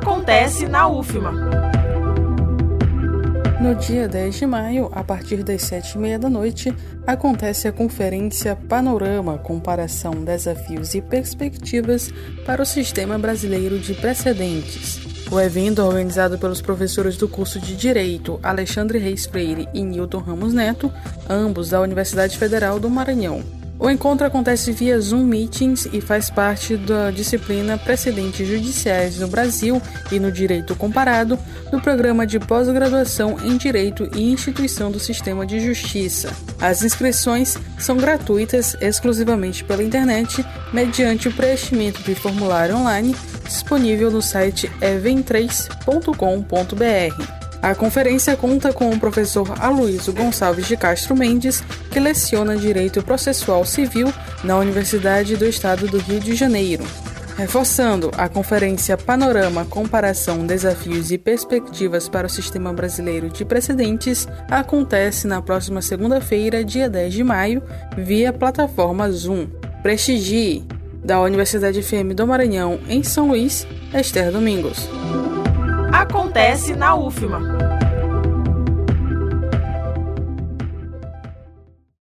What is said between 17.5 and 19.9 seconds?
de Direito Alexandre Reis Freire e